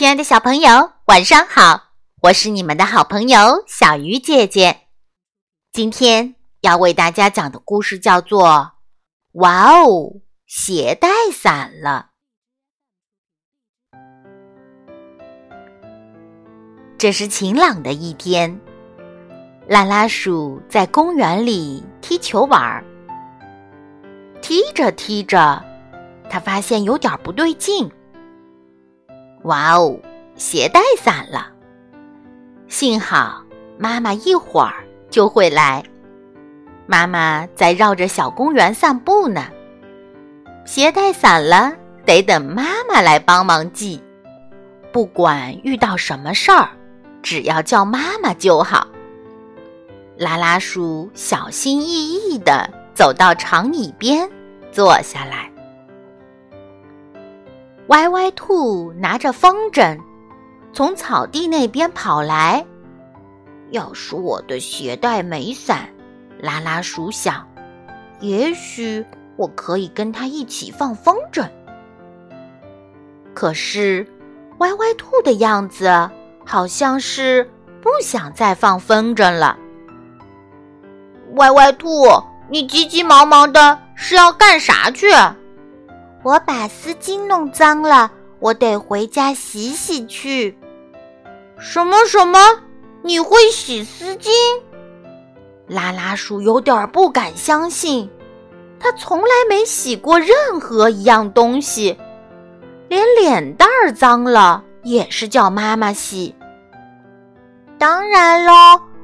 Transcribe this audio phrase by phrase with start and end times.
[0.00, 1.90] 亲爱的小朋友，晚上好！
[2.22, 4.84] 我是你们的好朋友小鱼姐姐。
[5.72, 8.48] 今天要为大家讲的故事叫做
[9.32, 12.12] 《哇哦，鞋带散了》。
[16.96, 18.58] 这是晴朗的一天，
[19.68, 22.82] 拉拉鼠在公园里踢球玩儿。
[24.40, 25.62] 踢着踢着，
[26.30, 27.92] 他发现有点不对劲。
[29.44, 29.98] 哇哦，
[30.36, 31.48] 鞋带散了！
[32.68, 33.42] 幸好
[33.78, 35.82] 妈妈一会儿就会来。
[36.86, 39.46] 妈妈在绕着小公园散步呢。
[40.64, 41.72] 鞋带散了，
[42.04, 44.02] 得等妈妈来帮忙系。
[44.92, 46.68] 不管遇到什么事儿，
[47.22, 48.86] 只要叫妈妈就好。
[50.16, 54.30] 拉拉鼠小心翼翼地走到长椅边，
[54.70, 55.49] 坐下来。
[57.90, 59.98] 歪歪兔拿着风筝，
[60.72, 62.64] 从草地那边跑来。
[63.70, 65.88] 要是我的鞋带没散，
[66.38, 67.44] 拉拉鼠想，
[68.20, 71.44] 也许我可以跟他一起放风筝。
[73.34, 74.06] 可是，
[74.58, 76.08] 歪歪兔的样子
[76.46, 77.50] 好像是
[77.82, 79.58] 不想再放风筝了。
[81.34, 82.06] 歪歪兔，
[82.48, 85.08] 你急急忙忙的是要干啥去？
[86.22, 90.58] 我把丝巾弄脏了，我得回家洗洗去。
[91.58, 92.38] 什么什么？
[93.02, 94.30] 你会洗丝巾？
[95.66, 98.10] 拉拉鼠有点不敢相信，
[98.78, 101.96] 他从来没洗过任何一样东西，
[102.88, 106.34] 连脸蛋儿脏了也是叫妈妈洗。
[107.78, 108.52] 当然喽，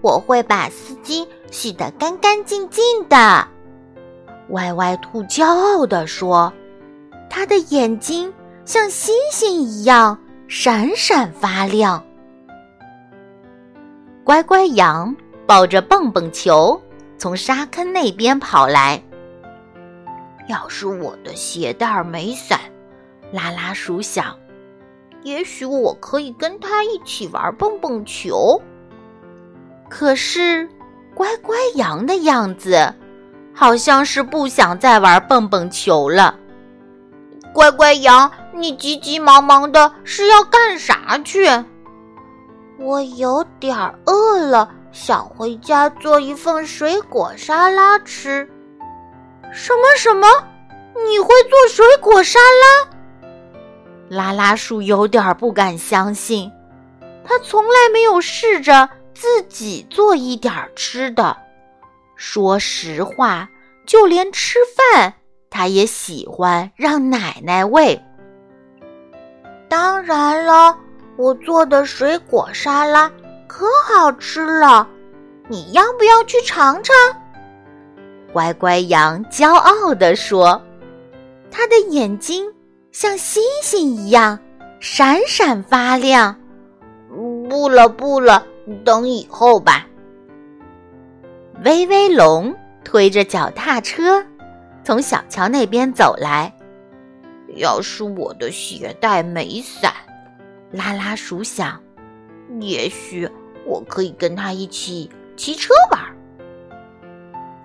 [0.00, 3.46] 我会把丝巾洗得干干净净的。
[4.48, 6.50] 歪歪兔骄傲地说。
[7.34, 8.30] 他的眼睛
[8.66, 12.04] 像星星一样闪闪发亮。
[14.22, 15.16] 乖乖羊
[15.46, 16.78] 抱着蹦蹦球
[17.16, 19.02] 从沙坑那边跑来。
[20.46, 22.60] 要是我的鞋带没散，
[23.32, 24.36] 拉拉鼠想，
[25.22, 28.60] 也许我可以跟他一起玩蹦蹦球。
[29.88, 30.68] 可是，
[31.14, 32.94] 乖乖羊的样子
[33.54, 36.38] 好像是不想再玩蹦蹦球了。
[37.52, 41.46] 乖乖羊，你急急忙忙的是要干啥去？
[42.78, 43.76] 我有点
[44.06, 48.48] 饿了，想回家做一份水果沙拉吃。
[49.52, 50.26] 什么什么？
[51.06, 52.90] 你会做水果沙拉？
[54.08, 56.50] 拉拉鼠有点不敢相信，
[57.24, 61.36] 他从来没有试着自己做一点吃的。
[62.16, 63.48] 说实话，
[63.86, 65.14] 就连吃饭。
[65.52, 68.00] 他也喜欢让奶奶喂。
[69.68, 70.74] 当然了，
[71.16, 73.12] 我做的水果沙拉
[73.46, 74.88] 可好吃了，
[75.48, 76.94] 你要不要去尝尝？
[78.32, 80.60] 乖乖羊骄傲地说，
[81.50, 82.50] 他的眼睛
[82.90, 84.38] 像星星一样
[84.80, 86.34] 闪闪发亮。
[87.50, 88.42] 不了，不了，
[88.84, 89.86] 等以后吧。
[91.62, 94.24] 威威龙推着脚踏车。
[94.84, 96.52] 从小桥那边走来，
[97.56, 99.92] 要是我的鞋带没散，
[100.72, 101.80] 拉拉鼠想，
[102.60, 103.28] 也许
[103.64, 106.00] 我可以跟他一起骑车玩。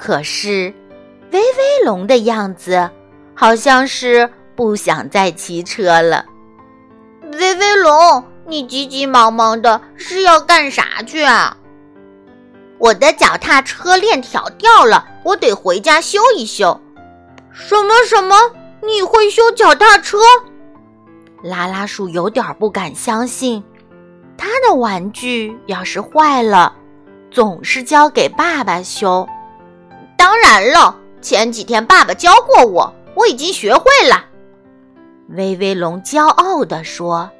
[0.00, 0.72] 可是，
[1.32, 2.90] 威威龙的样子
[3.34, 6.24] 好像是不想再骑车了。
[7.32, 11.56] 威威龙，你急急忙忙的是要干啥去啊？
[12.78, 16.80] 我的脚踏车链条掉了，我得回家修一修。
[17.52, 18.36] 什么什么？
[18.82, 20.18] 你会修脚踏车？
[21.42, 23.62] 拉拉鼠有点不敢相信，
[24.36, 26.74] 他的玩具要是坏了，
[27.30, 29.28] 总是交给爸爸修。
[30.16, 34.24] 当然了，前几天爸爸教过我，我已经学会了。
[35.28, 37.30] 威威龙骄傲地说，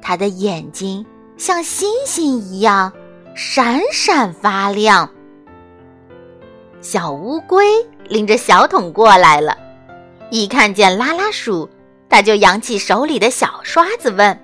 [0.00, 1.04] 他的眼睛
[1.36, 2.92] 像星星一样
[3.34, 5.10] 闪闪发亮。
[6.80, 7.64] 小乌龟。
[8.08, 9.56] 拎着小桶过来了，
[10.30, 11.70] 一看见拉拉鼠，
[12.08, 14.36] 他就扬起手里的小刷子问：“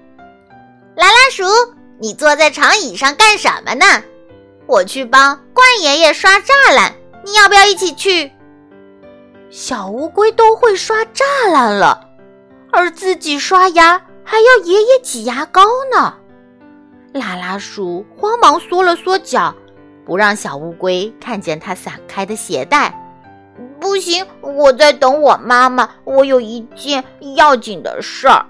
[0.95, 1.43] 拉拉鼠，
[1.99, 3.85] 你坐在长椅上干什么呢？
[4.67, 6.95] 我去帮冠爷爷刷栅栏，
[7.25, 8.31] 你要不要一起去？”
[9.51, 12.09] 小乌龟都会刷栅栏了，
[12.71, 15.63] 而自己刷牙还要爷爷挤牙膏
[15.93, 16.15] 呢。
[17.13, 19.53] 拉拉鼠慌忙缩了缩脚，
[20.07, 22.95] 不让小乌龟看见它散开的鞋带。
[23.81, 25.89] 不行，我在等我妈妈。
[26.05, 27.03] 我有一件
[27.35, 28.47] 要紧的事儿。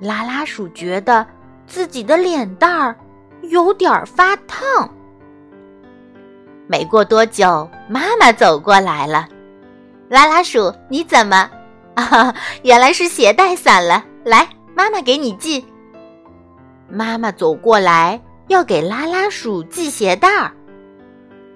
[0.00, 1.24] 拉拉鼠觉得
[1.66, 2.96] 自己的脸蛋儿
[3.42, 4.92] 有点发烫。
[6.66, 9.28] 没过多久，妈妈走过来了。
[10.08, 11.48] 拉拉鼠，你怎么？
[11.94, 14.04] 啊，原来是鞋带散了。
[14.24, 15.64] 来，妈妈给你系。
[16.88, 20.52] 妈妈走过来要给拉拉鼠系鞋带儿，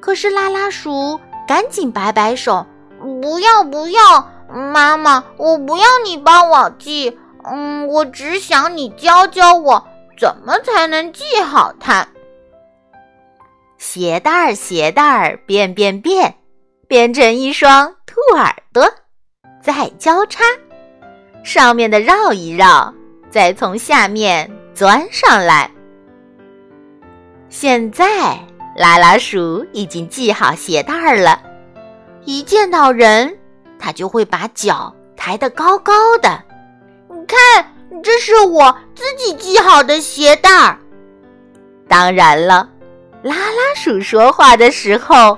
[0.00, 2.66] 可是拉拉鼠赶紧摆摆手
[3.20, 7.18] ：“不要不要，妈妈，我不要你帮我系。
[7.44, 9.82] 嗯，我只想你教教我
[10.18, 12.06] 怎么才能系好它。”
[13.78, 16.34] 鞋带儿，鞋带儿，变变变，
[16.88, 18.84] 变成一双兔耳朵，
[19.62, 20.42] 再交叉，
[21.44, 22.92] 上面的绕一绕，
[23.30, 25.70] 再从下面钻上来。
[27.48, 28.38] 现在
[28.76, 31.40] 拉拉鼠已经系好鞋带了，
[32.24, 33.36] 一见到人，
[33.78, 36.42] 它就会把脚抬得高高的。
[37.08, 40.78] 你看，这是我自己系好的鞋带儿。
[41.88, 42.68] 当然了。
[43.20, 45.36] 拉拉鼠说话的时候，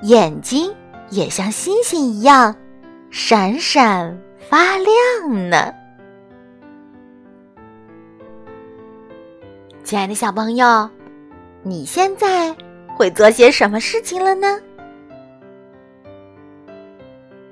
[0.00, 0.74] 眼睛
[1.10, 2.56] 也像星星一样
[3.10, 4.18] 闪闪
[4.48, 5.70] 发亮呢。
[9.84, 10.88] 亲爱的小朋友，
[11.62, 12.54] 你现在
[12.96, 14.58] 会做些什么事情了呢？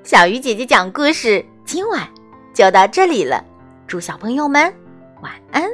[0.03, 2.07] 小鱼姐姐讲故事，今晚
[2.53, 3.45] 就到这里了。
[3.85, 4.73] 祝小朋友们
[5.21, 5.69] 晚安。